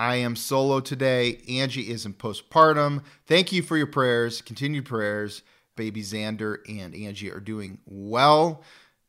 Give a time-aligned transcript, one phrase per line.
[0.00, 1.42] I am solo today.
[1.46, 3.02] Angie is in postpartum.
[3.26, 5.42] Thank you for your prayers, continued prayers.
[5.76, 8.62] Baby Xander and Angie are doing well.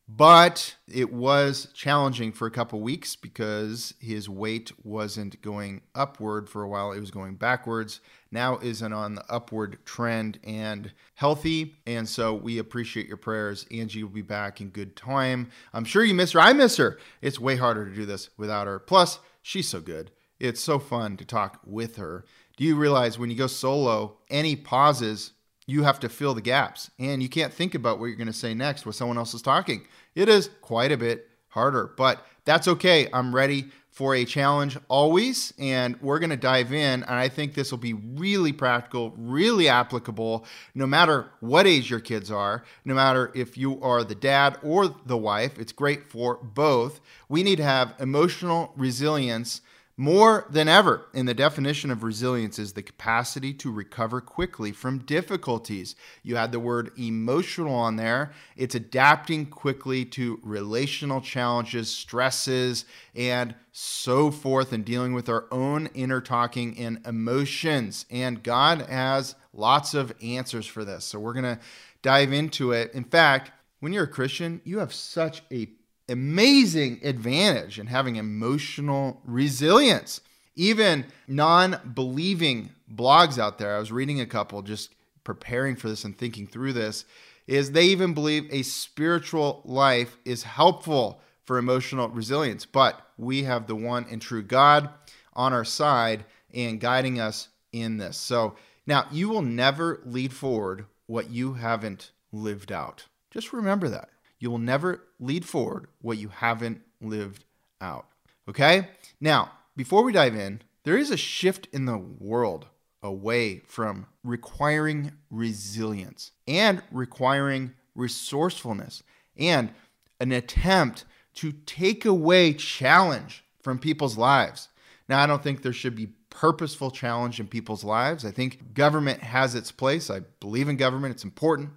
[0.10, 6.62] But it was challenging for a couple weeks because his weight wasn't going upward for
[6.62, 8.02] a while, it was going backwards.
[8.30, 11.78] Now isn't on the upward trend and healthy.
[11.88, 13.66] And so we appreciate your prayers.
[13.72, 15.52] Angie will be back in good time.
[15.74, 16.42] I'm sure you miss her.
[16.42, 17.00] I miss her.
[17.22, 18.78] It's way harder to do this without her.
[18.78, 20.12] Plus, she's so good.
[20.42, 22.26] It's so fun to talk with her.
[22.58, 25.34] Do you realize when you go solo, any pauses,
[25.68, 28.34] you have to fill the gaps and you can't think about what you're going to
[28.34, 29.86] say next when someone else is talking?
[30.16, 33.08] It is quite a bit harder, but that's okay.
[33.14, 37.04] I'm ready for a challenge always, and we're going to dive in.
[37.04, 42.00] And I think this will be really practical, really applicable, no matter what age your
[42.00, 45.60] kids are, no matter if you are the dad or the wife.
[45.60, 47.00] It's great for both.
[47.30, 49.62] We need to have emotional resilience
[50.02, 54.98] more than ever, in the definition of resilience is the capacity to recover quickly from
[54.98, 55.96] difficulties.
[56.24, 58.32] You had the word emotional on there.
[58.58, 62.86] It's adapting quickly to relational challenges, stresses,
[63.16, 68.08] and so forth, and dealing with our own inner talking and emotions.
[68.10, 71.06] And God has lots of answers for this.
[71.06, 71.60] So we're going to
[72.02, 72.92] dive into it.
[72.96, 75.70] In fact, when you're a Christian, you have such a
[76.10, 80.22] amazing advantage in having emotional resilience.
[80.56, 84.94] Even non believing blogs out there, I was reading a couple just
[85.24, 87.06] preparing for this and thinking through this,
[87.48, 92.66] is they even believe a spiritual life is helpful for emotional resilience.
[92.66, 94.90] But we have the one and true God
[95.34, 98.18] on our side and guiding us in this.
[98.18, 98.56] So
[98.86, 103.06] now you will never lead forward what you haven't lived out.
[103.32, 104.10] Just remember that.
[104.42, 107.46] You will never lead forward what you haven't lived
[107.80, 108.08] out.
[108.50, 108.90] Okay?
[109.22, 112.66] Now, before we dive in, there is a shift in the world
[113.04, 119.04] away from requiring resilience and requiring resourcefulness
[119.38, 119.72] and
[120.20, 124.70] an attempt to take away challenge from people's lives.
[125.08, 128.26] Now, I don't think there should be purposeful challenge in people's lives.
[128.26, 130.10] I think government has its place.
[130.10, 131.70] I believe in government, it's important.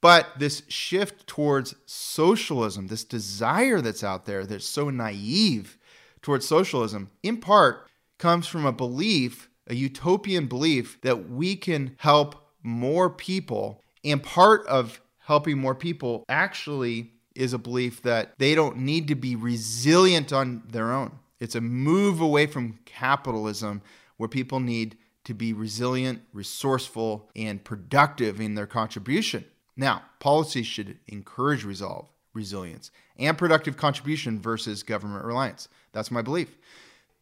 [0.00, 5.78] But this shift towards socialism, this desire that's out there that's so naive
[6.22, 12.34] towards socialism, in part comes from a belief, a utopian belief, that we can help
[12.62, 13.82] more people.
[14.04, 19.14] And part of helping more people actually is a belief that they don't need to
[19.14, 21.18] be resilient on their own.
[21.40, 23.82] It's a move away from capitalism
[24.16, 29.44] where people need to be resilient, resourceful, and productive in their contribution.
[29.76, 35.68] Now, policies should encourage resolve, resilience, and productive contribution versus government reliance.
[35.92, 36.56] That's my belief.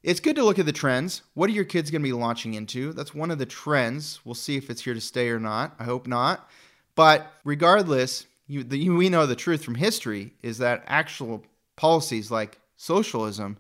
[0.03, 1.23] It's good to look at the trends.
[1.33, 2.93] What are your kids going to be launching into?
[2.93, 4.21] That's one of the trends.
[4.25, 5.75] We'll see if it's here to stay or not.
[5.79, 6.49] I hope not.
[6.95, 11.43] But regardless, you, the, we know the truth from history is that actual
[11.77, 13.57] policies like socialism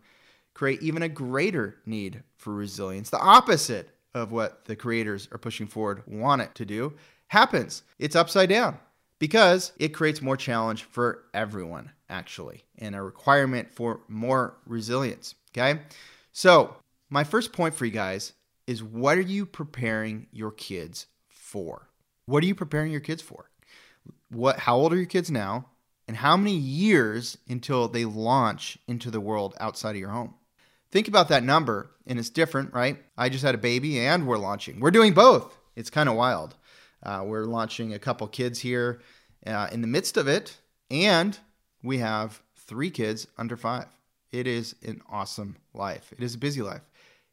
[0.52, 3.10] create even a greater need for resilience.
[3.10, 6.92] The opposite of what the creators are pushing forward want it to do
[7.34, 7.82] happens.
[7.98, 8.78] It's upside down
[9.18, 15.34] because it creates more challenge for everyone, actually, and a requirement for more resilience.
[15.50, 15.80] Okay.
[16.32, 16.76] So,
[17.10, 18.32] my first point for you guys
[18.66, 21.90] is what are you preparing your kids for?
[22.26, 23.50] What are you preparing your kids for?
[24.30, 25.66] What how old are your kids now?
[26.06, 30.34] And how many years until they launch into the world outside of your home?
[30.90, 32.98] Think about that number, and it's different, right?
[33.16, 34.80] I just had a baby and we're launching.
[34.80, 35.56] We're doing both.
[35.76, 36.54] It's kind of wild.
[37.04, 39.00] Uh, we're launching a couple kids here
[39.46, 40.58] uh, in the midst of it,
[40.90, 41.38] and
[41.82, 43.86] we have three kids under five.
[44.32, 46.12] It is an awesome life.
[46.16, 46.82] It is a busy life.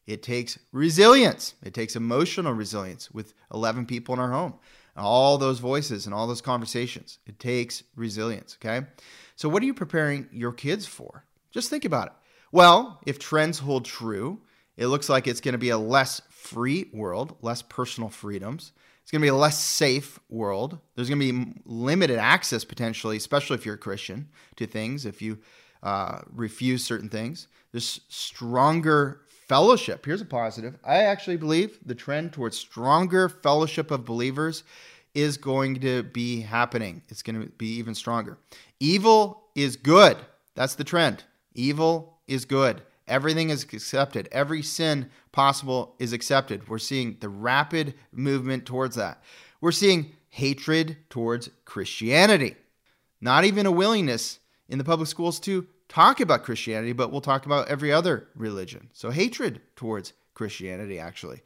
[0.06, 1.56] It takes resilience.
[1.64, 4.56] It takes emotional resilience with 11 people in our home.
[4.98, 7.20] All those voices and all those conversations.
[7.26, 8.86] It takes resilience, okay?
[9.36, 11.24] So, what are you preparing your kids for?
[11.50, 12.14] Just think about it.
[12.52, 14.42] Well, if trends hold true,
[14.76, 18.74] it looks like it's going to be a less free world, less personal freedoms.
[19.12, 20.78] It's going to be a less safe world.
[20.96, 25.22] There's going to be limited access potentially, especially if you're a Christian, to things, if
[25.22, 25.40] you
[25.84, 27.50] uh, refuse certain things.
[27.74, 30.06] There's stronger fellowship.
[30.06, 30.78] Here's a positive.
[30.82, 34.64] I actually believe the trend towards stronger fellowship of believers
[35.14, 37.02] is going to be happening.
[37.10, 38.38] It's going to be even stronger.
[38.80, 40.16] Evil is good.
[40.56, 41.26] That's the trend.
[41.54, 42.82] Evil is good.
[43.12, 44.30] Everything is accepted.
[44.32, 46.70] Every sin possible is accepted.
[46.70, 49.22] We're seeing the rapid movement towards that.
[49.60, 52.56] We're seeing hatred towards Christianity.
[53.20, 57.46] Not even a willingness in the public schools to talk about Christianity, but we'll talk
[57.46, 58.90] about every other religion.
[58.94, 61.42] So, hatred towards Christianity, actually.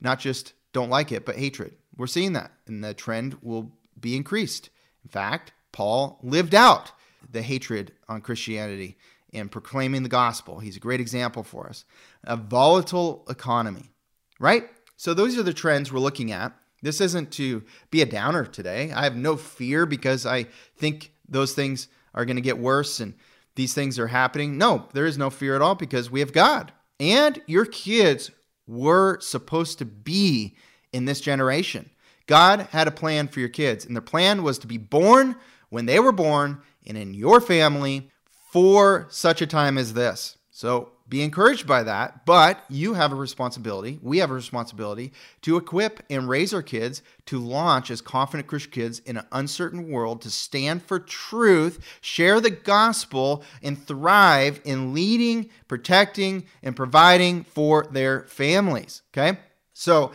[0.00, 1.76] Not just don't like it, but hatred.
[1.98, 4.70] We're seeing that, and the trend will be increased.
[5.04, 6.92] In fact, Paul lived out
[7.30, 8.96] the hatred on Christianity
[9.32, 10.58] and proclaiming the gospel.
[10.58, 11.84] He's a great example for us.
[12.24, 13.92] A volatile economy,
[14.38, 14.68] right?
[14.96, 16.52] So, those are the trends we're looking at.
[16.82, 18.90] This isn't to be a downer today.
[18.92, 20.46] I have no fear because I
[20.76, 23.14] think those things are going to get worse and
[23.54, 24.58] these things are happening.
[24.58, 26.72] No, there is no fear at all because we have God.
[26.98, 28.30] And your kids
[28.66, 30.56] were supposed to be
[30.92, 31.90] in this generation.
[32.26, 35.36] God had a plan for your kids, and their plan was to be born
[35.68, 38.09] when they were born and in your family
[38.50, 40.36] for such a time as this.
[40.50, 43.98] So be encouraged by that, but you have a responsibility.
[44.00, 45.12] We have a responsibility
[45.42, 49.88] to equip and raise our kids to launch as confident Christian kids in an uncertain
[49.88, 57.42] world, to stand for truth, share the gospel, and thrive in leading, protecting, and providing
[57.42, 59.02] for their families.
[59.12, 59.38] Okay?
[59.72, 60.12] So,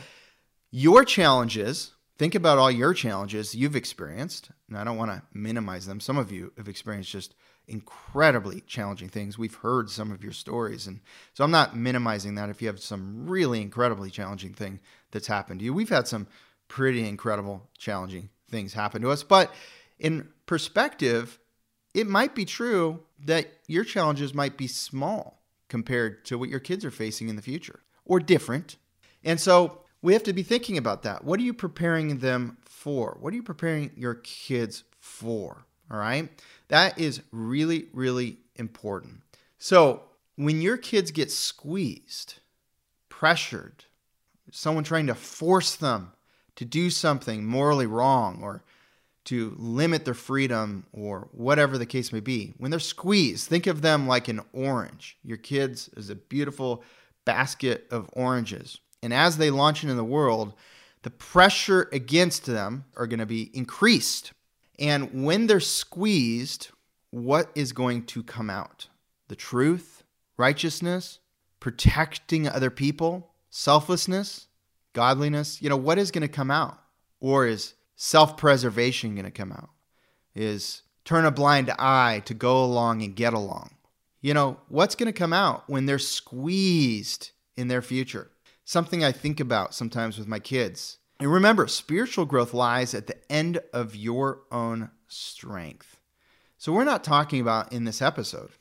[0.72, 4.50] your challenges, think about all your challenges you've experienced.
[4.70, 6.00] And I don't want to minimize them.
[6.00, 7.36] Some of you have experienced just
[7.68, 9.38] incredibly challenging things.
[9.38, 10.88] We've heard some of your stories.
[10.88, 11.00] And
[11.34, 14.80] so I'm not minimizing that if you have some really incredibly challenging thing
[15.12, 15.74] that's happened to you.
[15.74, 16.28] We've had some
[16.68, 19.24] pretty incredible, challenging things happen to us.
[19.24, 19.54] But
[20.00, 21.40] in perspective,
[21.94, 26.86] it might be true that your challenges might be small compared to what your kids
[26.86, 28.78] are facing in the future or different.
[29.24, 31.24] And so we have to be thinking about that.
[31.24, 33.18] What are you preparing them for?
[33.20, 35.66] What are you preparing your kids for?
[35.92, 36.30] All right.
[36.70, 39.22] That is really, really important.
[39.58, 40.04] So
[40.36, 42.36] when your kids get squeezed,
[43.10, 43.86] pressured,
[44.52, 46.12] someone trying to force them
[46.56, 48.64] to do something morally wrong or
[49.26, 53.82] to limit their freedom or whatever the case may be, when they're squeezed, think of
[53.82, 55.18] them like an orange.
[55.24, 56.84] Your kids is a beautiful
[57.26, 58.80] basket of oranges.
[59.02, 60.54] And as they launch into the world,
[61.02, 64.34] the pressure against them are going to be increased
[64.80, 66.70] and when they're squeezed,
[67.12, 68.88] what is going to come out?
[69.28, 70.04] The truth,
[70.38, 71.20] righteousness,
[71.60, 74.48] protecting other people, selflessness,
[74.94, 75.62] godliness.
[75.62, 76.80] You know, what is going to come out?
[77.20, 79.70] Or is self preservation going to come out?
[80.36, 83.72] Is turn a blind eye to go along and get along?
[84.22, 88.32] You know, what's going to come out when they're squeezed in their future?
[88.66, 93.18] Something I think about sometimes with my kids and remember, spiritual growth lies at the
[93.32, 95.98] end of your own strength.
[96.58, 98.52] So, we're not talking about in this episode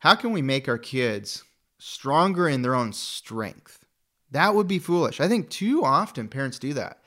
[0.00, 1.44] how can we make our kids
[1.78, 3.84] stronger in their own strength?
[4.30, 5.20] That would be foolish.
[5.20, 7.02] I think too often parents do that.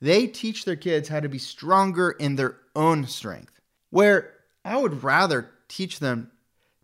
[0.00, 3.60] They teach their kids how to be stronger in their own strength,
[3.90, 4.34] where
[4.64, 6.30] I would rather teach them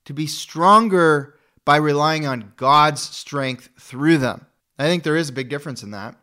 [0.06, 4.46] to be stronger by relying on God's strength through them.
[4.78, 6.16] I think there is a big difference in that.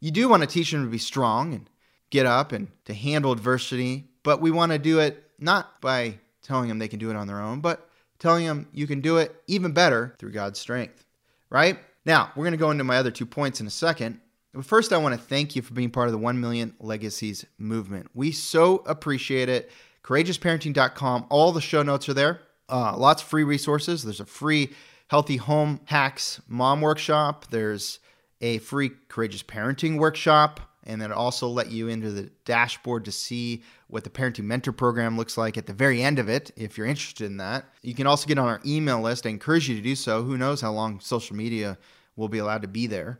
[0.00, 1.68] You do want to teach them to be strong and
[2.10, 6.68] get up and to handle adversity, but we want to do it not by telling
[6.68, 9.34] them they can do it on their own, but telling them you can do it
[9.46, 11.04] even better through God's strength,
[11.50, 11.78] right?
[12.04, 14.20] Now, we're going to go into my other two points in a second.
[14.52, 17.44] But first, I want to thank you for being part of the 1 Million Legacies
[17.58, 18.08] movement.
[18.14, 19.70] We so appreciate it.
[20.04, 22.40] CourageousParenting.com, all the show notes are there.
[22.68, 24.02] Uh, lots of free resources.
[24.02, 24.70] There's a free
[25.08, 27.46] Healthy Home Hacks Mom Workshop.
[27.50, 27.98] There's
[28.44, 33.62] a free courageous parenting workshop and then also let you into the dashboard to see
[33.88, 36.86] what the parenting mentor program looks like at the very end of it if you're
[36.86, 37.64] interested in that.
[37.80, 39.24] You can also get on our email list.
[39.24, 40.22] I encourage you to do so.
[40.22, 41.78] Who knows how long social media
[42.16, 43.18] will be allowed to be there.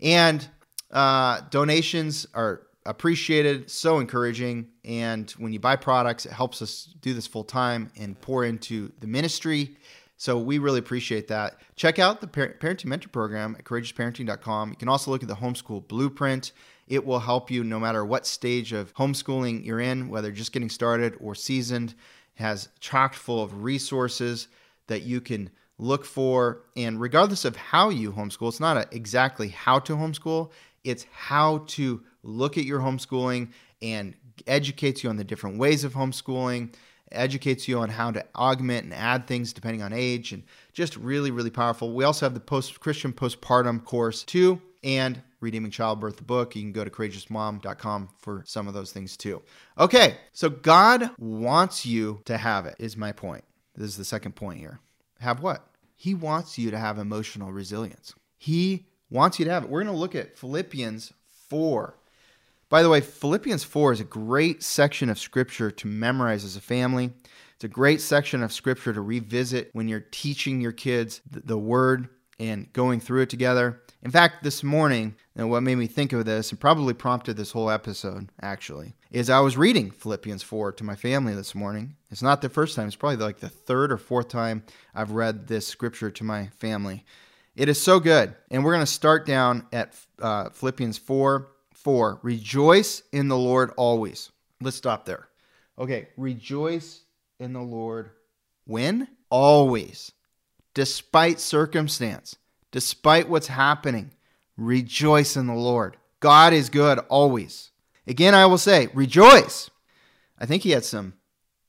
[0.00, 0.46] And
[0.90, 4.66] uh, donations are appreciated so encouraging.
[4.84, 8.90] And when you buy products it helps us do this full time and pour into
[8.98, 9.76] the ministry
[10.16, 11.60] so we really appreciate that.
[11.76, 14.70] Check out the Parenting Mentor Program at courageousparenting.com.
[14.70, 16.52] You can also look at the Homeschool Blueprint.
[16.88, 20.70] It will help you no matter what stage of homeschooling you're in, whether just getting
[20.70, 21.90] started or seasoned.
[22.36, 24.48] It has chock full of resources
[24.86, 26.62] that you can look for.
[26.76, 30.50] And regardless of how you homeschool, it's not exactly how to homeschool,
[30.84, 33.50] it's how to look at your homeschooling
[33.82, 34.14] and
[34.46, 36.74] educates you on the different ways of homeschooling,
[37.12, 41.30] educates you on how to augment and add things depending on age, and just really,
[41.30, 41.92] really powerful.
[41.92, 46.56] We also have the post Christian postpartum course too, and Redeeming Childbirth, the book.
[46.56, 49.42] You can go to courageousmom.com for some of those things too.
[49.78, 53.44] Okay, so God wants you to have it, is my point.
[53.74, 54.80] This is the second point here.
[55.20, 55.66] Have what?
[55.94, 58.14] He wants you to have emotional resilience.
[58.38, 59.70] He wants you to have it.
[59.70, 61.12] We're going to look at Philippians
[61.48, 61.94] 4.
[62.68, 66.60] By the way, Philippians 4 is a great section of scripture to memorize as a
[66.60, 67.12] family.
[67.54, 72.08] It's a great section of scripture to revisit when you're teaching your kids the word
[72.40, 73.82] and going through it together.
[74.02, 77.52] In fact, this morning, and what made me think of this and probably prompted this
[77.52, 81.94] whole episode, actually, is I was reading Philippians 4 to my family this morning.
[82.10, 85.46] It's not the first time, it's probably like the third or fourth time I've read
[85.46, 87.04] this scripture to my family.
[87.54, 88.34] It is so good.
[88.50, 91.48] And we're going to start down at uh, Philippians 4
[91.86, 92.18] 4.
[92.24, 94.32] Rejoice in the Lord always.
[94.60, 95.28] Let's stop there.
[95.78, 97.02] Okay, rejoice
[97.38, 98.10] in the Lord
[98.64, 99.06] when?
[99.30, 100.10] Always.
[100.74, 102.34] Despite circumstance,
[102.72, 104.10] despite what's happening,
[104.56, 105.96] rejoice in the Lord.
[106.18, 107.70] God is good always.
[108.08, 109.70] Again, I will say, rejoice.
[110.40, 111.12] I think he had some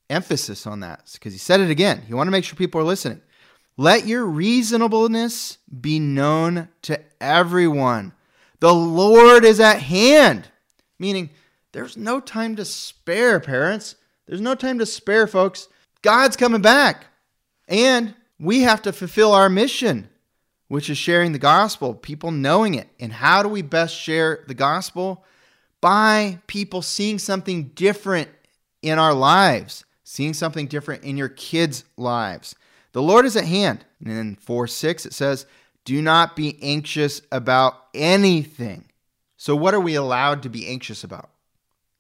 [0.09, 2.01] emphasis on that because he said it again.
[2.07, 3.21] He wanted to make sure people are listening.
[3.77, 8.13] Let your reasonableness be known to everyone.
[8.59, 10.49] The Lord is at hand.
[10.99, 11.29] Meaning,
[11.71, 13.95] there's no time to spare, parents.
[14.25, 15.67] There's no time to spare, folks.
[16.01, 17.05] God's coming back.
[17.67, 20.09] And we have to fulfill our mission,
[20.67, 22.89] which is sharing the gospel, people knowing it.
[22.99, 25.23] And how do we best share the gospel?
[25.81, 28.29] By people seeing something different
[28.81, 32.55] in our lives, seeing something different in your kids' lives.
[32.93, 33.85] The Lord is at hand.
[34.03, 35.45] And in 4 6, it says,
[35.87, 38.89] Do not be anxious about anything.
[39.37, 41.29] So, what are we allowed to be anxious about?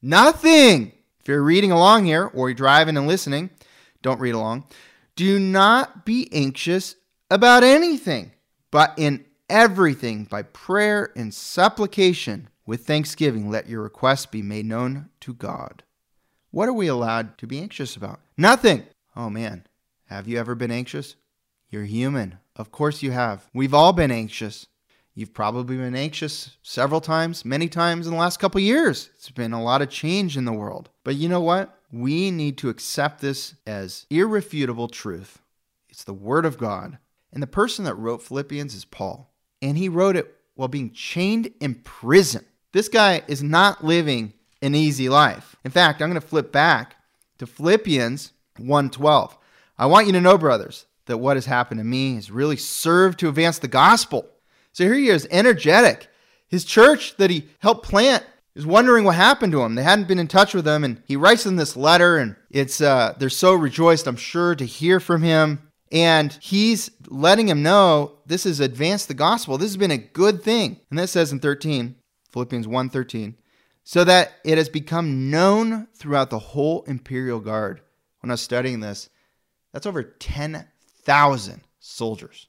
[0.01, 0.91] Nothing.
[1.21, 3.49] If you're reading along here or you're driving and listening,
[4.01, 4.65] don't read along.
[5.15, 6.97] Do not be anxious
[7.31, 8.33] about anything,
[8.71, 15.07] but in everything, by prayer and supplication, with thanksgiving, let your requests be made known
[15.21, 15.83] to God.
[16.51, 18.19] What are we allowed to be anxious about?
[18.35, 18.83] Nothing.
[19.15, 19.65] Oh man,
[20.09, 21.15] have you ever been anxious?
[21.69, 22.39] You're human.
[22.57, 23.47] Of course you have.
[23.53, 24.65] We've all been anxious.
[25.13, 29.09] You've probably been anxious several times, many times in the last couple years.
[29.15, 30.89] It's been a lot of change in the world.
[31.03, 31.79] But you know what?
[31.91, 35.39] We need to accept this as irrefutable truth.
[35.89, 36.97] It's the Word of God.
[37.31, 39.31] And the person that wrote Philippians is Paul.
[39.61, 42.43] And he wrote it while being chained in prison.
[42.71, 44.33] This guy is not living
[44.63, 45.55] an easy life.
[45.63, 46.95] In fact, I'm going to flip back
[47.37, 49.37] to Philippians 1:12.
[49.77, 53.19] I want you to know, brothers, that what has happened to me has really served
[53.19, 54.29] to advance the gospel.
[54.71, 56.07] So here he is, energetic.
[56.47, 58.23] His church that he helped plant
[58.55, 59.75] is wondering what happened to him.
[59.75, 62.81] They hadn't been in touch with him, and he writes them this letter, and it's
[62.81, 65.63] uh, they're so rejoiced, I'm sure, to hear from him.
[65.91, 69.57] And he's letting him know this has advanced the gospel.
[69.57, 70.81] This has been a good thing.
[70.89, 71.95] And that says in 13,
[72.31, 73.35] Philippians 1 13,
[73.83, 77.81] so that it has become known throughout the whole imperial guard.
[78.19, 79.09] When I was studying this,
[79.71, 80.03] that's over
[81.07, 82.47] 10,000 soldiers.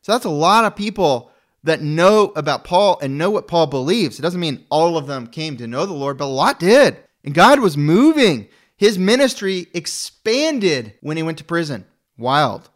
[0.00, 1.30] So that's a lot of people
[1.62, 4.18] that know about Paul and know what Paul believes.
[4.18, 6.96] It doesn't mean all of them came to know the Lord, but a lot did.
[7.22, 8.48] And God was moving.
[8.78, 11.84] His ministry expanded when he went to prison.
[12.16, 12.70] Wild.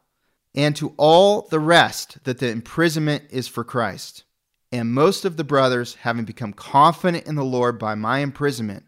[0.55, 4.25] And to all the rest, that the imprisonment is for Christ.
[4.71, 8.85] And most of the brothers, having become confident in the Lord by my imprisonment,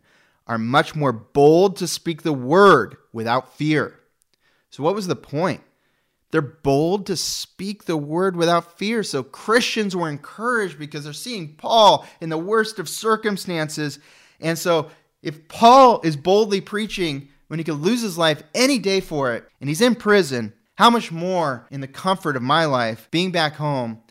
[0.46, 3.98] are much more bold to speak the word without fear.
[4.68, 5.62] So, what was the point?
[6.36, 9.02] They're bold to speak the word without fear.
[9.02, 13.98] So, Christians were encouraged because they're seeing Paul in the worst of circumstances.
[14.38, 14.90] And so,
[15.22, 19.48] if Paul is boldly preaching when he could lose his life any day for it,
[19.62, 23.54] and he's in prison, how much more in the comfort of my life, being back
[23.54, 24.02] home,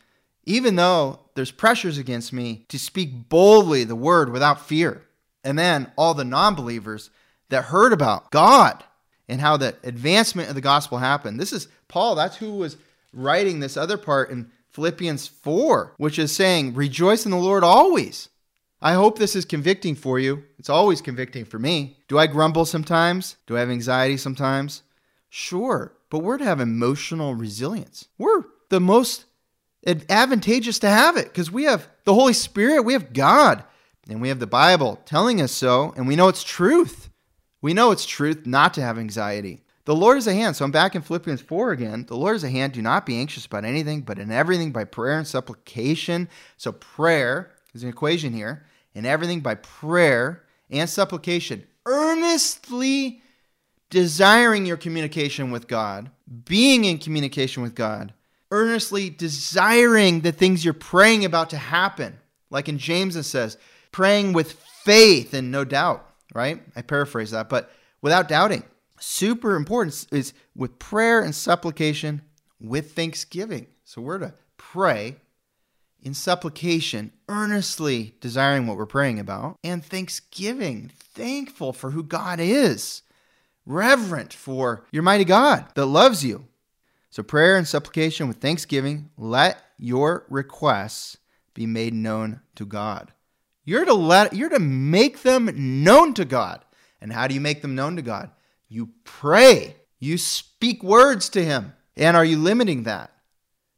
[0.46, 5.04] even though there's pressures against me to speak boldly the word without fear.
[5.44, 7.12] And then all the non believers
[7.50, 8.84] that heard about God
[9.28, 11.40] and how the advancement of the gospel happened.
[11.40, 12.78] This is Paul, that's who was
[13.14, 18.30] writing this other part in Philippians 4, which is saying, Rejoice in the Lord always.
[18.82, 20.44] I hope this is convicting for you.
[20.60, 21.98] It's always convicting for me.
[22.08, 23.38] Do I grumble sometimes?
[23.48, 24.84] Do I have anxiety sometimes?
[25.30, 28.08] Sure, but we're to have emotional resilience.
[28.18, 29.26] We're the most
[29.88, 33.64] advantageous to have it because we have the Holy Spirit, we have God,
[34.10, 37.10] and we have the Bible telling us so, and we know it's truth.
[37.66, 39.64] We know it's truth not to have anxiety.
[39.86, 40.56] The Lord is a hand.
[40.56, 42.06] So I'm back in Philippians 4 again.
[42.08, 42.74] The Lord is a hand.
[42.74, 46.30] Do not be anxious about anything, but in everything by prayer and supplication.
[46.58, 48.68] So prayer is an equation here.
[48.94, 53.24] And everything by prayer and supplication, earnestly
[53.90, 56.12] desiring your communication with God,
[56.46, 58.14] being in communication with God,
[58.52, 62.20] earnestly desiring the things you're praying about to happen.
[62.52, 63.58] Like in James, it says,
[63.92, 66.62] praying with faith and no doubt, right?
[66.76, 68.64] I paraphrase that, but without doubting.
[69.00, 72.22] Super important is with prayer and supplication
[72.62, 73.68] with thanksgiving.
[73.84, 75.18] So we're to pray
[76.02, 83.02] in supplication, earnestly desiring what we're praying about, and thanksgiving, thankful for who God is,
[83.66, 86.46] reverent for your mighty God that loves you.
[87.10, 91.18] So, prayer and supplication with thanksgiving, let your requests
[91.54, 93.14] be made known to God.
[93.66, 96.64] You're to let you're to make them known to God.
[97.02, 98.32] And how do you make them known to God?
[98.70, 99.76] You pray.
[100.00, 101.74] You speak words to him.
[101.98, 103.12] And are you limiting that?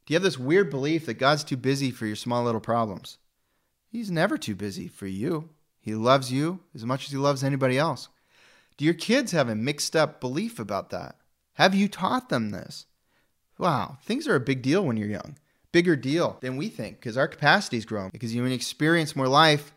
[0.06, 3.18] Do you have this weird belief that God's too busy for your small little problems?
[3.90, 5.50] He's never too busy for you.
[5.80, 8.08] He loves you as much as he loves anybody else.
[8.76, 11.16] Do your kids have a mixed up belief about that?
[11.54, 12.86] Have you taught them this?
[13.58, 15.36] Wow, things are a big deal when you're young.
[15.72, 18.10] Bigger deal than we think because our capacity's grown.
[18.10, 19.74] Because you experience more life,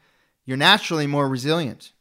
[0.51, 1.93] you're naturally more resilient.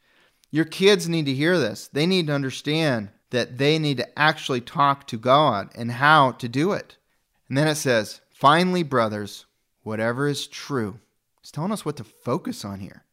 [0.51, 1.87] Your kids need to hear this.
[1.87, 6.49] They need to understand that they need to actually talk to God and how to
[6.49, 6.97] do it.
[7.49, 9.47] And then it says, finally, brothers,
[9.85, 10.99] whatever is true.
[11.41, 13.05] It's telling us what to focus on here.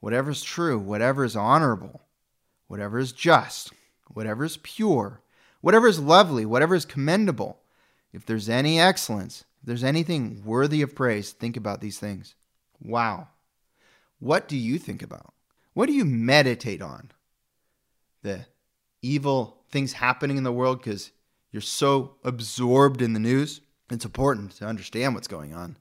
[0.00, 2.02] Whatever is true, whatever is honorable,
[2.66, 3.70] whatever is just,
[4.08, 5.20] whatever is pure,
[5.60, 7.60] whatever is lovely, whatever is commendable,
[8.12, 12.34] if there's any excellence, if there's anything worthy of praise, think about these things.
[12.80, 13.28] Wow.
[14.22, 15.34] What do you think about?
[15.74, 17.10] What do you meditate on?
[18.22, 18.46] The
[19.02, 21.10] evil things happening in the world because
[21.50, 23.62] you're so absorbed in the news?
[23.90, 25.76] It's important to understand what's going on,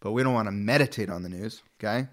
[0.00, 2.08] but we don't want to meditate on the news, okay?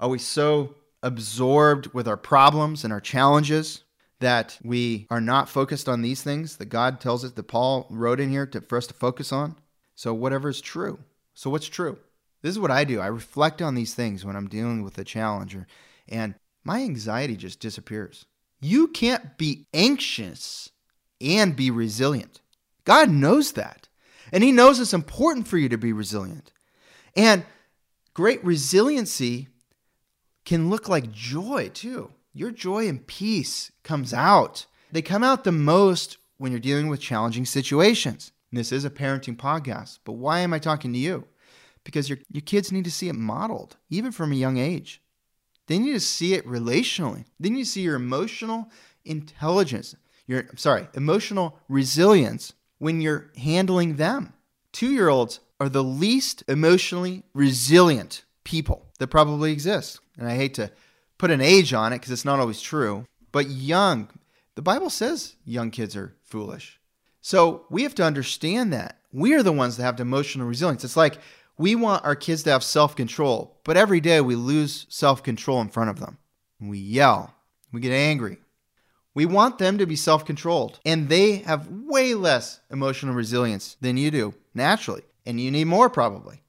[0.00, 3.84] Are we so absorbed with our problems and our challenges
[4.20, 8.20] that we are not focused on these things that God tells us that Paul wrote
[8.20, 9.56] in here to, for us to focus on?
[9.94, 10.98] So, whatever is true.
[11.34, 11.98] So, what's true?
[12.46, 13.00] This is what I do.
[13.00, 15.66] I reflect on these things when I'm dealing with a challenger,
[16.08, 18.24] and my anxiety just disappears.
[18.60, 20.70] You can't be anxious
[21.20, 22.40] and be resilient.
[22.84, 23.88] God knows that.
[24.30, 26.52] And He knows it's important for you to be resilient.
[27.16, 27.44] And
[28.14, 29.48] great resiliency
[30.44, 32.12] can look like joy too.
[32.32, 34.66] Your joy and peace comes out.
[34.92, 38.30] They come out the most when you're dealing with challenging situations.
[38.52, 41.26] And this is a parenting podcast, but why am I talking to you?
[41.86, 45.00] Because your, your kids need to see it modeled, even from a young age.
[45.68, 47.26] They need to see it relationally.
[47.38, 48.68] They need to see your emotional
[49.04, 49.94] intelligence,
[50.26, 54.32] your sorry, emotional resilience when you're handling them.
[54.72, 60.00] Two year olds are the least emotionally resilient people that probably exist.
[60.18, 60.72] And I hate to
[61.18, 64.08] put an age on it because it's not always true, but young,
[64.56, 66.80] the Bible says young kids are foolish.
[67.20, 68.98] So we have to understand that.
[69.12, 70.84] We are the ones that have the emotional resilience.
[70.84, 71.18] It's like
[71.58, 75.60] we want our kids to have self control, but every day we lose self control
[75.60, 76.18] in front of them.
[76.60, 77.34] We yell,
[77.72, 78.38] we get angry,
[79.14, 83.96] we want them to be self controlled, and they have way less emotional resilience than
[83.96, 86.42] you do naturally, and you need more probably.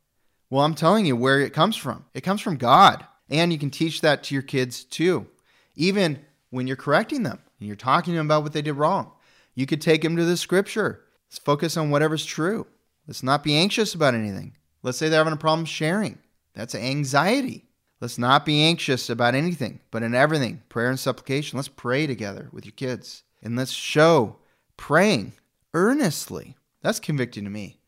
[0.49, 2.05] Well, I'm telling you where it comes from.
[2.13, 5.27] It comes from God, and you can teach that to your kids too,
[5.75, 9.11] even when you're correcting them and you're talking to them about what they did wrong.
[9.55, 11.03] You could take them to the scripture.
[11.29, 12.67] Let's focus on whatever's true.
[13.07, 14.53] Let's not be anxious about anything.
[14.87, 16.17] Let's say they're having a problem sharing.
[16.53, 17.65] That's anxiety.
[17.99, 21.57] Let's not be anxious about anything, but in everything, prayer and supplication.
[21.57, 24.37] Let's pray together with your kids and let's show
[24.77, 25.33] praying
[25.73, 26.55] earnestly.
[26.83, 27.81] That's convicting to me.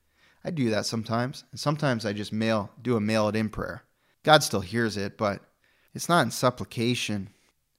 [0.43, 1.45] I do that sometimes.
[1.51, 3.83] And sometimes I just mail, do a mail it in prayer.
[4.23, 5.39] God still hears it, but
[5.93, 7.29] it's not in supplication.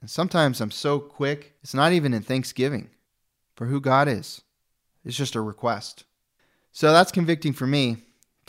[0.00, 2.88] And sometimes I'm so quick, it's not even in thanksgiving
[3.54, 4.40] for who God is.
[5.04, 6.04] It's just a request.
[6.72, 7.98] So that's convicting for me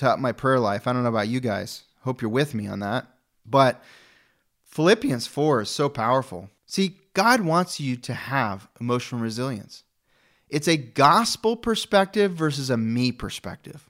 [0.02, 0.88] to up my prayer life.
[0.88, 1.84] I don't know about you guys.
[2.02, 3.08] Hope you're with me on that.
[3.46, 3.82] But
[4.66, 6.50] Philippians 4 is so powerful.
[6.66, 9.84] See, God wants you to have emotional resilience.
[10.50, 13.90] It's a gospel perspective versus a me perspective.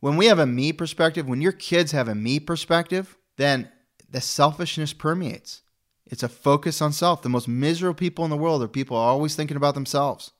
[0.00, 3.70] When we have a me perspective, when your kids have a me perspective, then
[4.10, 5.62] the selfishness permeates.
[6.06, 7.22] It's a focus on self.
[7.22, 10.32] The most miserable people in the world are people always thinking about themselves.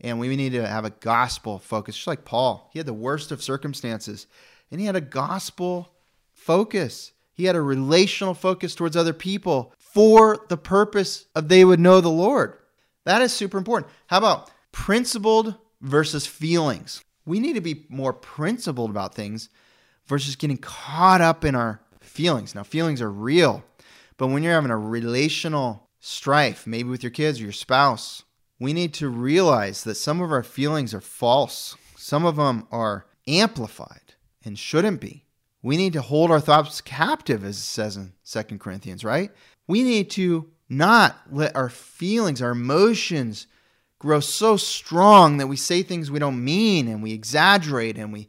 [0.00, 2.70] And we need to have a gospel focus, just like Paul.
[2.72, 4.26] He had the worst of circumstances,
[4.70, 5.92] and he had a gospel
[6.32, 7.12] focus.
[7.32, 12.00] He had a relational focus towards other people for the purpose of they would know
[12.00, 12.58] the Lord.
[13.04, 13.90] That is super important.
[14.06, 17.02] How about principled versus feelings?
[17.24, 19.48] We need to be more principled about things
[20.06, 22.54] versus getting caught up in our feelings.
[22.54, 23.64] Now, feelings are real,
[24.16, 28.22] but when you're having a relational strife, maybe with your kids or your spouse,
[28.58, 31.76] we need to realize that some of our feelings are false.
[31.96, 35.24] Some of them are amplified and shouldn't be.
[35.62, 39.30] We need to hold our thoughts captive, as it says in 2 Corinthians, right?
[39.66, 43.46] We need to not let our feelings, our emotions
[43.98, 48.28] grow so strong that we say things we don't mean and we exaggerate and we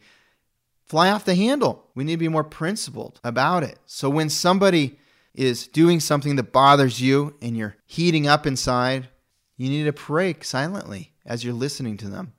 [0.85, 1.85] fly off the handle.
[1.93, 3.77] We need to be more principled about it.
[3.85, 4.97] So when somebody
[5.35, 9.09] is doing something that bothers you and you're heating up inside,
[9.60, 12.32] you need to pray silently as you're listening to them.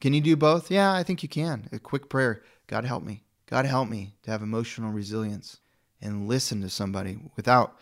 [0.00, 0.68] Can you do both?
[0.68, 1.68] Yeah, I think you can.
[1.70, 3.22] A quick prayer God help me.
[3.48, 5.60] God help me to have emotional resilience
[6.02, 7.78] and listen to somebody without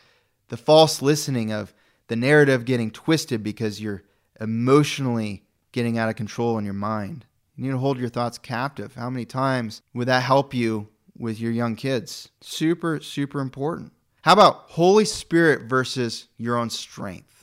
[0.48, 1.72] the false listening of
[2.08, 4.04] the narrative getting twisted because you're
[4.38, 7.24] emotionally getting out of control in your mind.
[7.56, 8.94] You need to hold your thoughts captive.
[8.96, 12.28] How many times would that help you with your young kids?
[12.42, 13.94] Super, super important.
[14.20, 17.33] How about Holy Spirit versus your own strength?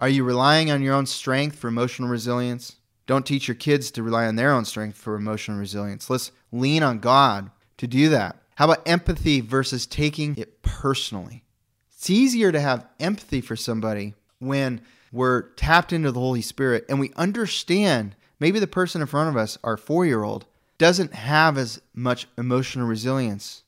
[0.00, 2.76] Are you relying on your own strength for emotional resilience?
[3.06, 6.08] Don't teach your kids to rely on their own strength for emotional resilience.
[6.08, 8.36] Let's lean on God to do that.
[8.54, 11.44] How about empathy versus taking it personally?
[11.92, 14.80] It's easier to have empathy for somebody when
[15.12, 19.36] we're tapped into the Holy Spirit and we understand maybe the person in front of
[19.36, 20.46] us, our four year old,
[20.78, 23.64] doesn't have as much emotional resilience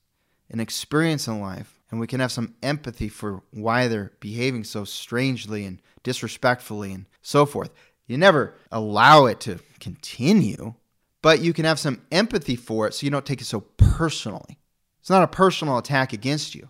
[0.51, 1.82] and experience in life.
[1.93, 7.07] And we can have some empathy for why they're behaving so strangely and disrespectfully and
[7.21, 7.71] so forth.
[8.09, 10.75] You never allow it to continue,
[11.23, 14.59] but you can have some empathy for it so you don't take it so personally.
[15.01, 16.69] It's not a personal attack against you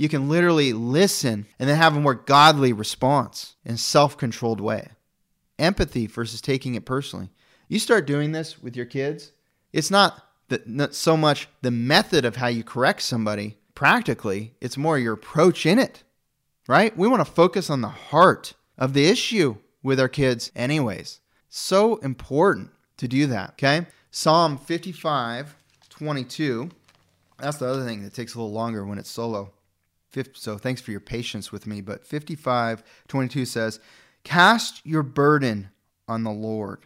[0.00, 4.88] you can literally listen and then have a more godly response in self-controlled way.
[5.58, 7.28] Empathy versus taking it personally.
[7.68, 9.32] You start doing this with your kids,
[9.74, 14.76] it's not, the, not so much the method of how you correct somebody practically, it's
[14.76, 16.04] more your approach in it,
[16.68, 16.94] right?
[16.98, 21.20] We want to focus on the heart of the issue with our kids, anyways.
[21.48, 23.86] So important to do that, okay?
[24.10, 25.56] Psalm 55,
[25.88, 26.68] 22.
[27.38, 29.50] That's the other thing that takes a little longer when it's solo
[30.34, 31.80] so thanks for your patience with me.
[31.80, 33.80] But 55 22 says,
[34.24, 35.70] Cast your burden
[36.06, 36.80] on the Lord,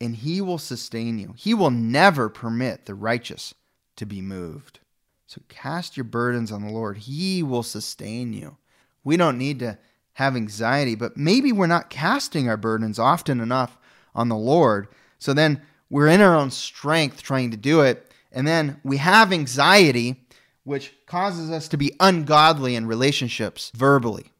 [0.00, 1.34] and he will sustain you.
[1.36, 3.52] He will never permit the righteous
[3.96, 4.78] to be moved.
[5.26, 8.56] So cast your burdens on the Lord, he will sustain you.
[9.04, 9.78] We don't need to
[10.14, 13.76] have anxiety, but maybe we're not casting our burdens often enough
[14.14, 14.88] on the Lord.
[15.18, 19.32] So then we're in our own strength trying to do it, and then we have
[19.32, 20.26] anxiety
[20.64, 24.32] which causes us to be ungodly in relationships verbally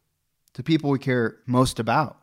[0.55, 2.19] to people we care most about.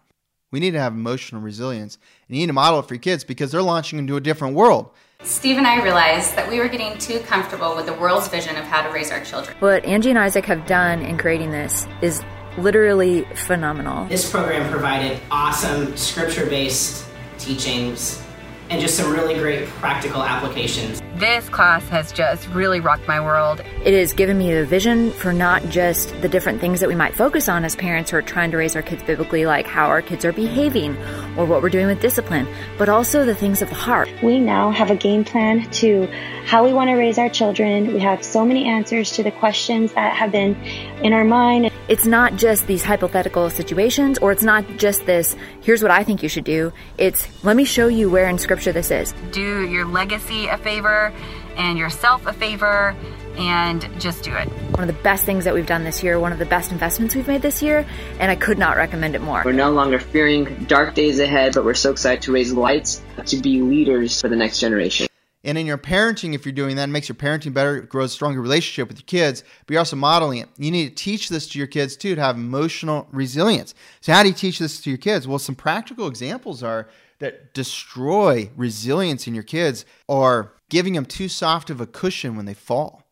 [0.52, 1.98] We need to have emotional resilience
[2.28, 4.56] and you need to model it for your kids because they're launching into a different
[4.56, 4.92] world.
[5.24, 8.66] Steve and I realized that we were getting too comfortable with the world's vision of
[8.66, 9.56] how to raise our children.
[9.60, 12.22] What Angie and Isaac have done in creating this is
[12.58, 14.06] literally phenomenal.
[14.08, 17.06] This program provided awesome scripture based
[17.38, 18.22] teachings
[18.70, 21.02] and just some really great practical applications.
[21.24, 23.62] This class has just really rocked my world.
[23.86, 27.16] It has given me a vision for not just the different things that we might
[27.16, 30.02] focus on as parents who are trying to raise our kids biblically, like how our
[30.02, 30.98] kids are behaving
[31.38, 32.46] or what we're doing with discipline,
[32.78, 34.10] but also the things of the heart.
[34.22, 36.10] We now have a game plan to
[36.46, 37.94] how we want to raise our children.
[37.94, 40.56] We have so many answers to the questions that have been
[41.04, 41.72] in our mind.
[41.88, 46.24] It's not just these hypothetical situations, or it's not just this, here's what I think
[46.24, 46.74] you should do.
[46.98, 49.14] It's, let me show you where in scripture this is.
[49.32, 51.13] Do your legacy a favor
[51.56, 52.96] and yourself a favor
[53.38, 54.48] and just do it.
[54.48, 57.16] One of the best things that we've done this year, one of the best investments
[57.16, 57.86] we've made this year,
[58.20, 59.42] and I could not recommend it more.
[59.44, 63.38] We're no longer fearing dark days ahead, but we're so excited to raise lights to
[63.38, 65.08] be leaders for the next generation.
[65.46, 68.12] And in your parenting, if you're doing that, it makes your parenting better, it grows
[68.12, 70.50] a stronger relationship with your kids, but you're also modeling it.
[70.58, 73.76] You need to teach this to your kids too to have emotional resilience.
[74.00, 75.28] So, how do you teach this to your kids?
[75.28, 76.88] Well, some practical examples are
[77.24, 82.46] that destroy resilience in your kids are giving them too soft of a cushion when
[82.46, 83.08] they fall,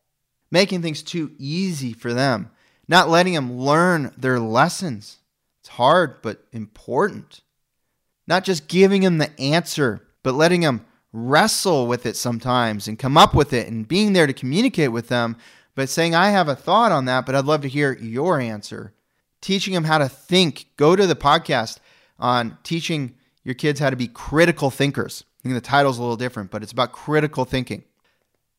[0.50, 2.50] making things too easy for them,
[2.86, 5.16] not letting them learn their lessons.
[5.60, 7.40] It's hard, but important.
[8.26, 13.16] Not just giving them the answer, but letting them wrestle with it sometimes and come
[13.16, 15.38] up with it and being there to communicate with them,
[15.74, 18.92] but saying, I have a thought on that, but I'd love to hear your answer.
[19.40, 20.66] Teaching them how to think.
[20.76, 21.78] Go to the podcast
[22.18, 25.24] on teaching your kids how to be critical thinkers.
[25.40, 27.84] I think the title's a little different, but it's about critical thinking.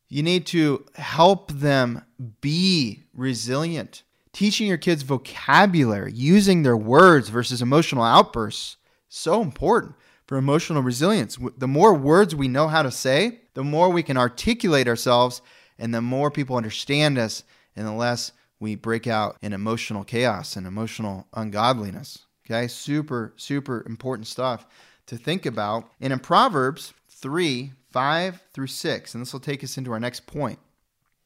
[0.10, 2.04] You need to help them
[2.41, 4.04] be resilient.
[4.32, 9.96] Teaching your kids vocabulary, using their words versus emotional outbursts, so important
[10.28, 11.38] for emotional resilience.
[11.58, 15.41] The more words we know how to say, the more we can articulate ourselves
[15.78, 17.43] and the more people understand us
[17.76, 22.26] and the less we break out in emotional chaos and emotional ungodliness.
[22.45, 24.65] Okay, super, super important stuff
[25.06, 25.89] to think about.
[26.01, 30.25] And in Proverbs 3 5 through 6, and this will take us into our next
[30.25, 30.60] point,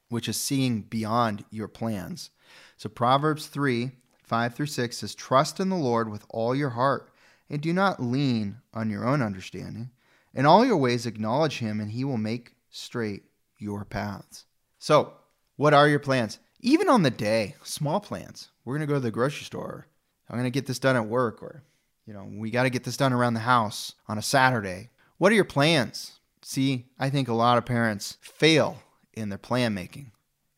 [0.10, 2.30] which is seeing beyond your plans.
[2.75, 3.91] So Proverbs 3
[4.23, 7.10] 5 through 6 says, Trust in the Lord with all your heart,
[7.49, 9.91] and do not lean on your own understanding.
[10.34, 13.23] In all your ways acknowledge him, and he will make straight
[13.58, 14.45] your paths.
[14.77, 15.13] So,
[15.56, 16.39] what are your plans?
[16.60, 18.49] Even on the day, small plans.
[18.65, 19.88] We're going to go to the grocery store.
[20.30, 21.63] I'm going to get this done at work, or,
[22.06, 24.90] you know, we got to get this done around the house on a Saturday.
[25.18, 26.20] What are your plans?
[26.42, 28.78] See, I think a lot of parents fail
[29.13, 30.12] in their plan making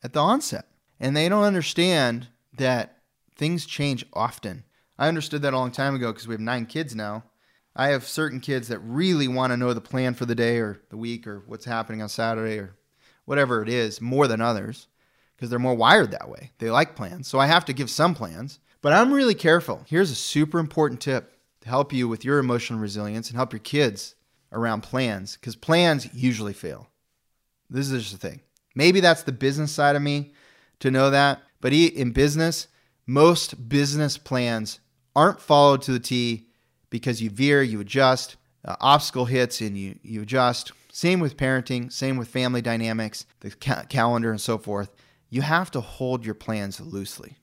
[0.03, 0.65] at the onset,
[0.99, 2.27] and they don't understand
[2.57, 2.97] that
[3.35, 4.63] things change often.
[4.97, 7.23] I understood that a long time ago because we have nine kids now.
[7.75, 10.81] I have certain kids that really want to know the plan for the day or
[10.89, 12.75] the week or what's happening on Saturday or
[13.23, 14.87] whatever it is more than others
[15.35, 16.51] because they're more wired that way.
[16.57, 17.27] They like plans.
[17.27, 19.83] So I have to give some plans, but I'm really careful.
[19.87, 23.59] Here's a super important tip to help you with your emotional resilience and help your
[23.59, 24.15] kids
[24.51, 26.87] around plans because plans usually fail.
[27.69, 28.41] This is just the thing.
[28.75, 30.33] Maybe that's the business side of me
[30.79, 32.67] to know that, but in business,
[33.05, 34.79] most business plans
[35.15, 36.47] aren't followed to the T
[36.89, 40.71] because you veer, you adjust, uh, obstacle hits, and you, you adjust.
[40.91, 44.95] Same with parenting, same with family dynamics, the ca- calendar, and so forth.
[45.29, 47.37] You have to hold your plans loosely.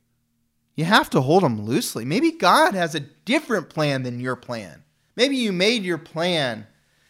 [0.77, 2.05] You have to hold them loosely.
[2.05, 4.83] Maybe God has a different plan than your plan.
[5.17, 6.67] Maybe you made your plan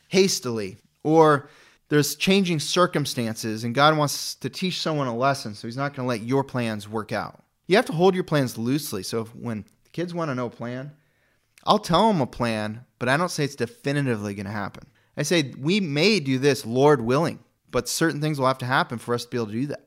[0.09, 1.51] hastily, or
[1.89, 6.07] there's changing circumstances, and God wants to teach someone a lesson, so He's not going
[6.07, 7.43] to let your plans work out.
[7.67, 9.03] You have to hold your plans loosely.
[9.03, 10.93] So if, when kids want to know a plan,
[11.65, 14.87] I'll tell them a plan, but I don't say it's definitively going to happen.
[15.17, 17.41] I say we may do this, Lord willing,
[17.73, 19.86] but certain things will have to happen for us to be able to do that.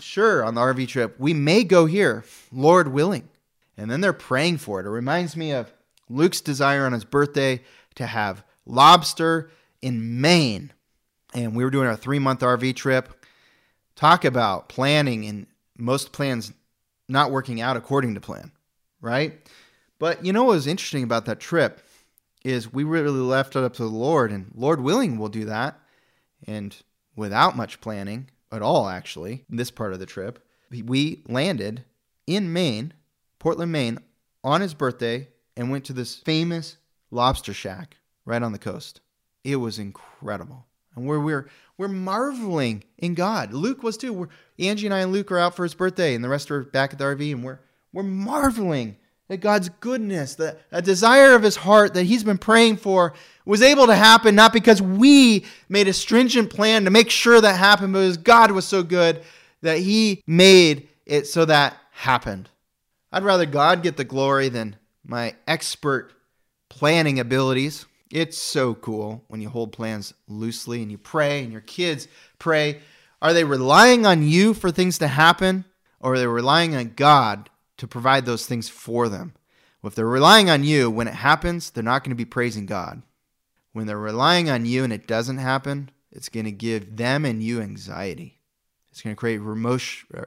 [0.00, 3.28] Sure, on the RV trip, we may go here, Lord willing.
[3.76, 4.86] And then they're praying for it.
[4.86, 5.72] It reminds me of
[6.08, 7.62] Luke's desire on his birthday
[7.94, 10.72] to have lobster in Maine.
[11.34, 13.24] And we were doing our three month RV trip.
[13.96, 16.52] Talk about planning and most plans
[17.08, 18.52] not working out according to plan,
[19.00, 19.34] right?
[19.98, 21.80] But you know what was interesting about that trip
[22.44, 25.78] is we really left it up to the Lord, and Lord willing, we'll do that.
[26.46, 26.76] And
[27.14, 30.38] without much planning at all, actually, this part of the trip,
[30.70, 31.84] we landed
[32.26, 32.92] in Maine,
[33.38, 33.98] Portland, Maine,
[34.44, 36.76] on his birthday and went to this famous
[37.10, 39.00] lobster shack right on the coast.
[39.44, 40.66] It was incredible.
[40.94, 43.52] And we're, we're, we're marveling in God.
[43.52, 44.12] Luke was too.
[44.12, 46.62] We're, Angie and I and Luke are out for his birthday, and the rest are
[46.62, 47.60] back at the RV, and we're,
[47.92, 48.96] we're marveling
[49.30, 53.62] at God's goodness, that a desire of his heart that he's been praying for was
[53.62, 57.92] able to happen, not because we made a stringent plan to make sure that happened,
[57.92, 59.22] but because God was so good
[59.62, 62.48] that he made it so that happened.
[63.12, 66.12] I'd rather God get the glory than my expert
[66.68, 67.86] planning abilities.
[68.10, 72.08] It's so cool when you hold plans loosely and you pray and your kids
[72.38, 72.80] pray.
[73.20, 75.64] Are they relying on you for things to happen
[76.00, 77.48] or are they relying on God
[77.82, 79.34] to provide those things for them?
[79.82, 82.64] Well, if they're relying on you, when it happens, they're not going to be praising
[82.64, 83.02] God.
[83.72, 87.42] When they're relying on you and it doesn't happen, it's going to give them and
[87.42, 88.38] you anxiety.
[88.92, 89.40] It's going to create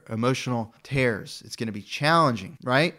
[0.09, 1.43] emotional tears.
[1.45, 2.93] It's going to be challenging, right?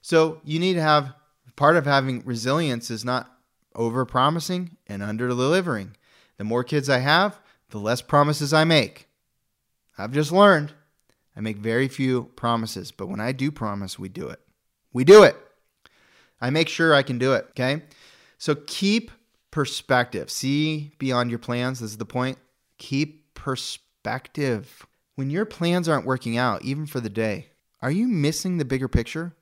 [0.00, 1.12] So you need to have
[1.54, 3.30] part of having resilience is not
[3.74, 5.98] over promising and under delivering.
[6.38, 9.06] The more kids I have, the less promises I make.
[9.98, 10.72] I've just learned
[11.38, 14.40] I make very few promises, but when I do promise, we do it.
[14.92, 15.36] We do it.
[16.40, 17.82] I make sure I can do it, okay?
[18.38, 19.12] So keep
[19.52, 20.32] perspective.
[20.32, 21.78] See beyond your plans.
[21.78, 22.38] This is the point.
[22.78, 24.84] Keep perspective.
[25.14, 27.46] When your plans aren't working out, even for the day,
[27.80, 29.32] are you missing the bigger picture?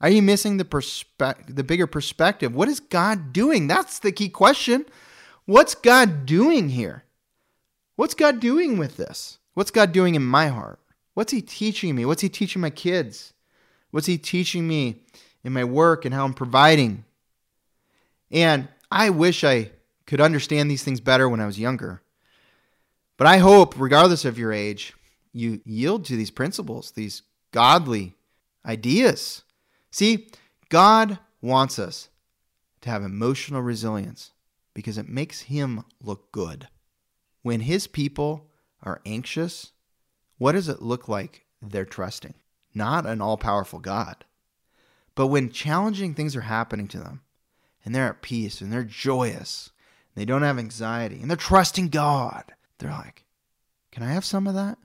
[0.00, 2.54] Are you missing the perspe- the bigger perspective?
[2.54, 3.66] What is God doing?
[3.66, 4.86] That's the key question.
[5.44, 7.04] What's God doing here?
[7.96, 9.38] What's God doing with this?
[9.52, 10.78] What's God doing in my heart?
[11.14, 12.04] What's he teaching me?
[12.04, 13.32] What's he teaching my kids?
[13.90, 15.02] What's he teaching me
[15.44, 17.04] in my work and how I'm providing?
[18.30, 19.70] And I wish I
[20.06, 22.02] could understand these things better when I was younger.
[23.18, 24.94] But I hope, regardless of your age,
[25.32, 27.22] you yield to these principles, these
[27.52, 28.14] godly
[28.64, 29.42] ideas
[29.92, 30.28] See,
[30.70, 32.08] God wants us
[32.80, 34.32] to have emotional resilience
[34.74, 36.66] because it makes Him look good.
[37.42, 38.48] When His people
[38.82, 39.72] are anxious,
[40.42, 42.34] what does it look like they're trusting?
[42.74, 44.24] Not an all powerful God.
[45.14, 47.20] But when challenging things are happening to them
[47.84, 49.70] and they're at peace and they're joyous,
[50.12, 52.42] and they don't have anxiety and they're trusting God,
[52.78, 53.24] they're like,
[53.92, 54.78] Can I have some of that?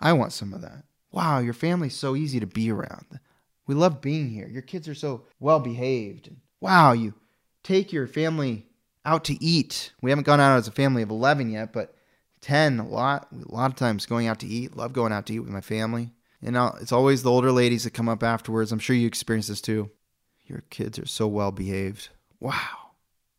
[0.00, 0.82] I want some of that.
[1.12, 3.20] Wow, your family's so easy to be around.
[3.68, 4.48] We love being here.
[4.48, 6.30] Your kids are so well behaved.
[6.60, 7.14] Wow, you
[7.62, 8.66] take your family
[9.04, 9.92] out to eat.
[10.02, 11.94] We haven't gone out as a family of 11 yet, but
[12.44, 14.76] 10 a lot a lot of times going out to eat.
[14.76, 16.12] Love going out to eat with my family.
[16.42, 18.70] Know, it's always the older ladies that come up afterwards.
[18.70, 19.90] I'm sure you experience this too.
[20.44, 22.10] Your kids are so well behaved.
[22.38, 22.90] Wow.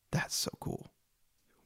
[0.10, 0.88] That's so cool.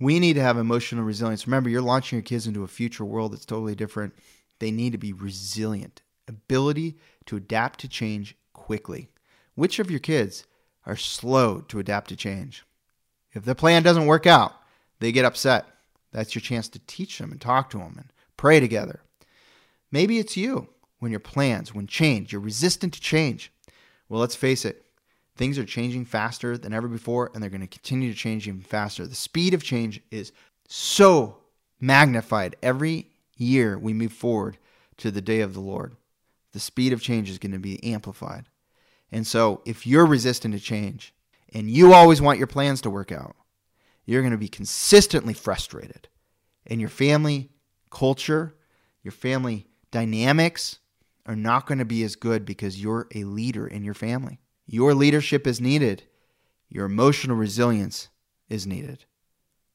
[0.02, 1.47] We need to have emotional resilience.
[1.47, 4.13] Remember, you're launching your kids into a future world that's totally different.
[4.60, 6.97] They need to be resilient, ability
[7.28, 9.10] to adapt to change quickly.
[9.56, 10.45] Which of your kids
[10.86, 12.65] are slow to adapt to change?
[13.32, 14.54] If the plan doesn't work out,
[14.99, 15.65] they get upset.
[16.11, 19.01] That's your chance to teach them and talk to them and pray together.
[19.91, 20.69] Maybe it's you
[20.99, 23.51] when your plans, when change, you're resistant to change.
[24.07, 24.85] Well, let's face it,
[25.35, 28.61] things are changing faster than ever before, and they're going to continue to change even
[28.61, 29.07] faster.
[29.07, 30.31] The speed of change is
[30.67, 31.37] so
[31.79, 34.57] magnified every year we move forward
[34.97, 35.95] to the day of the Lord.
[36.51, 38.45] The speed of change is going to be amplified.
[39.11, 41.13] And so, if you're resistant to change
[41.53, 43.35] and you always want your plans to work out,
[44.05, 46.07] you're going to be consistently frustrated.
[46.65, 47.49] And your family
[47.89, 48.55] culture,
[49.03, 50.79] your family dynamics
[51.25, 54.39] are not going to be as good because you're a leader in your family.
[54.65, 56.03] Your leadership is needed,
[56.69, 58.09] your emotional resilience
[58.49, 59.05] is needed.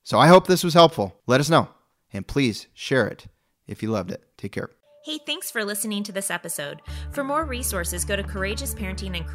[0.05, 1.21] So I hope this was helpful.
[1.27, 1.69] Let us know.
[2.13, 3.27] And please share it
[3.67, 4.23] if you loved it.
[4.37, 4.71] Take care.
[5.05, 6.81] Hey, thanks for listening to this episode.
[7.11, 9.27] For more resources, go to Courageous Parenting and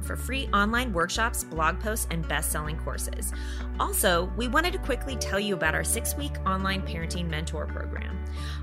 [0.00, 3.32] for free online workshops, blog posts, and best selling courses.
[3.80, 8.16] Also, we wanted to quickly tell you about our six week online parenting mentor program.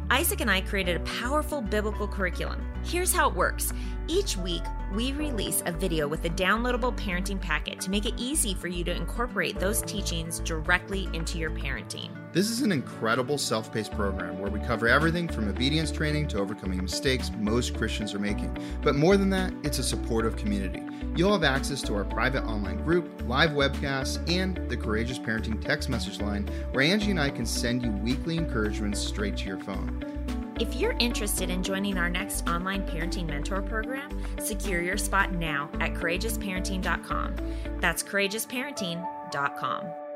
[0.10, 2.66] Isaac and I created a powerful biblical curriculum.
[2.86, 3.74] Here's how it works
[4.12, 8.54] each week, we release a video with a downloadable parenting packet to make it easy
[8.54, 12.10] for you to incorporate those teachings directly into your parenting.
[12.34, 16.40] This is an incredible self paced program where we cover everything from obedience training to
[16.40, 18.58] overcoming mistakes most Christians are making.
[18.82, 20.84] But more than that, it's a supportive community.
[21.16, 25.88] You'll have access to our private online group, live webcasts, and the Courageous Parenting text
[25.90, 30.41] message line where Angie and I can send you weekly encouragements straight to your phone.
[30.62, 35.72] If you're interested in joining our next online parenting mentor program, secure your spot now
[35.80, 37.36] at courageousparenting.com.
[37.80, 40.11] That's courageousparenting.com.